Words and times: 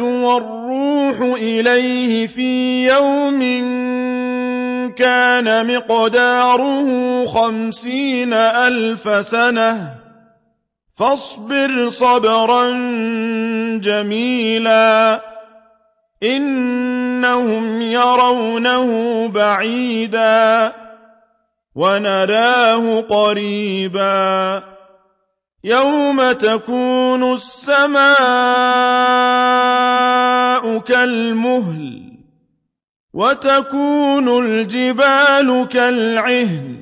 والروح 0.00 1.20
إليه 1.20 2.26
في 2.26 2.84
يوم 2.88 3.40
كان 4.88 5.76
مقداره 5.76 7.24
خمسين 7.26 8.32
ألف 8.32 9.26
سنة. 9.26 9.94
فاصبر 10.96 11.88
صبرا 11.88 12.70
جميلا. 13.78 15.20
إنهم 16.22 17.82
يرونه 17.82 19.26
بعيدا 19.28 20.72
ونراه 21.74 23.00
قريبا. 23.00 24.62
يوم 25.64 26.32
تكون 26.32 27.32
السماء 27.32 28.08
كالمهل 30.78 32.12
وتكون 33.14 34.44
الجبال 34.44 35.68
كالعهن 35.70 36.76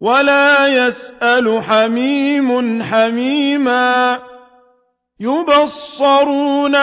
ولا 0.00 0.66
يسأل 0.66 1.62
حميم 1.62 2.82
حميما 2.82 4.18
يبصرونهم 6.00 6.80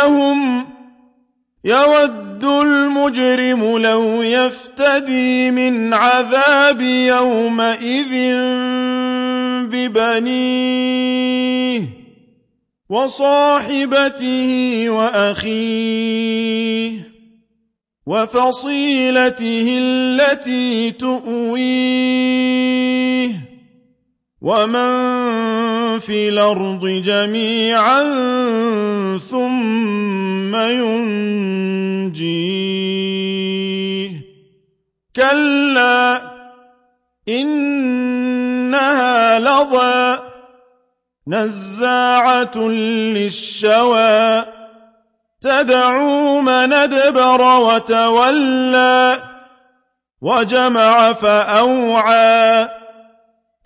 يود 1.64 2.44
المجرم 2.44 3.78
لو 3.78 4.22
يفتدي 4.22 5.52
من 5.52 5.94
عذاب 5.94 6.82
يومئذ 6.82 8.14
ببنيه 9.70 11.48
وصاحبته 12.90 14.50
وأخيه 14.90 16.38
وفصيلته 18.06 19.78
التي 19.82 20.92
تؤويه 20.92 22.48
ومن 24.42 26.00
في 26.00 26.30
الأرض 26.30 26.88
جميعا 26.88 28.04
ثم 29.18 30.56
ينجيه. 30.56 32.48
كلا 35.16 36.22
إنها 38.88 39.40
لظى 39.40 40.20
نزاعة 41.28 42.58
للشوى 42.58 44.46
تدعو 45.42 46.42
من 46.42 46.74
أدبر 46.74 47.42
وتولى 47.42 49.20
وجمع 50.22 51.14
فأوعى 51.14 52.70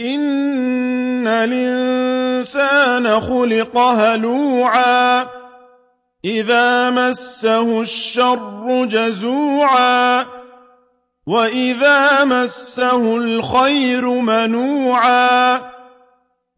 إن 0.02 1.28
الإنسان 1.28 3.20
خلق 3.20 3.78
هلوعا 3.78 5.28
إذا 6.26 6.90
مسه 6.90 7.82
الشر 7.82 8.86
جزوعا 8.90 10.26
وإذا 11.28 12.24
مسه 12.24 13.16
الخير 13.18 14.10
منوعا 14.10 15.56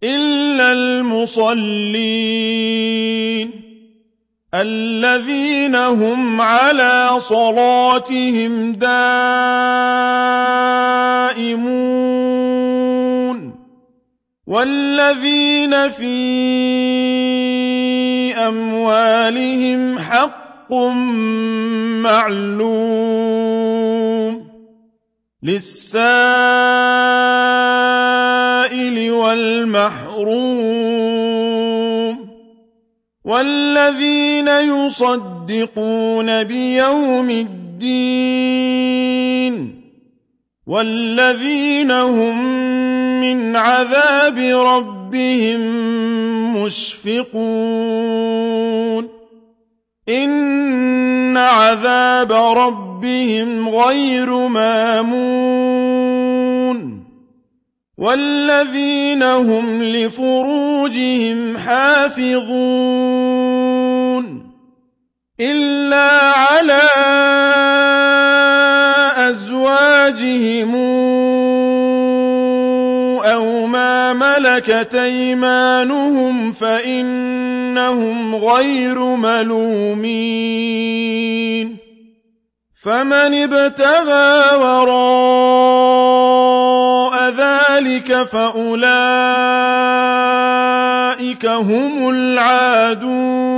إلا 0.03 0.71
المصلين 0.71 2.23
الذين 4.53 5.75
هم 5.75 6.41
على 6.41 7.09
صلاتهم 7.19 8.73
دائمون 8.73 9.03
والذين 14.47 15.89
في 15.89 16.13
أموالهم 18.37 19.99
حق 19.99 20.73
معلوم 22.03 23.62
للسائل 25.43 25.83
والمحروم 29.11 30.63
والذين 33.25 34.47
يصدقون 34.47 36.43
بيوم 36.43 37.29
الدين 37.29 37.73
والذين 40.67 41.91
هم 41.91 42.43
من 43.21 43.55
عذاب 43.55 44.37
ربهم 44.67 45.61
مشفقون 46.63 47.83
إن 50.09 50.52
عذاب 51.37 52.31
ربهم 52.31 53.69
غير 53.69 54.47
مامون 54.47 55.83
والذين 57.97 59.23
هم 59.23 59.83
لفروجهم 59.83 61.57
حافظون 61.57 63.23
إلا 65.39 66.09
على 66.31 66.81
أزواجهم 69.29 70.92
ملكت 74.13 74.95
أيمانهم 74.95 76.51
فإنهم 76.51 78.35
غير 78.35 78.99
ملومين 78.99 80.53
فمن 82.83 83.43
ابتغى 83.43 84.55
وراء 84.55 85.93
ذلك 87.29 88.23
فأولئك 88.23 88.83
هم 91.45 92.09
العادون 92.09 93.53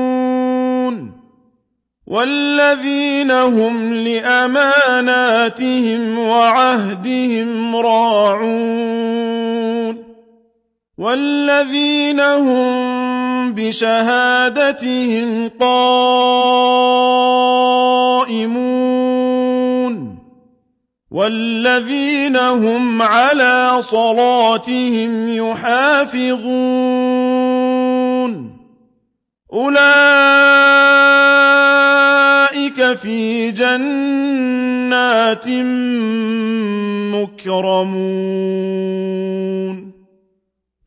والذين 2.07 3.31
هم 3.31 3.93
لأماناتهم 3.93 4.59
وعهدهم 6.19 7.75
راعون 7.75 9.74
والذين 10.97 12.19
هم 12.19 13.53
بشهادتهم 13.53 15.27
قائمون 15.59 16.95
والذين 21.11 22.35
هم 22.35 23.01
على 23.01 23.77
صلاتهم 23.81 25.29
يحافظون 25.29 26.35
أولئك 29.53 30.15
في 32.93 33.51
جنات 33.51 35.47
مكرمون 37.15 38.35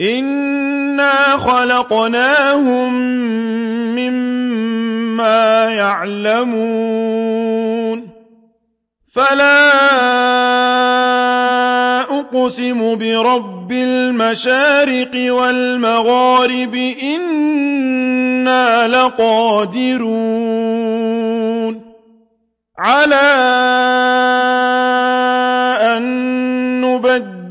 إنا 0.00 1.36
خلقناهم 1.36 2.92
مما 3.96 5.64
يعلمون 5.70 7.26
فلا 9.12 9.66
أقسم 12.00 12.98
برب 12.98 13.72
المشارق 13.72 15.32
والمغارب 15.32 16.74
إنا 17.02 18.88
لقادرون 18.88 20.26
على 22.78 23.16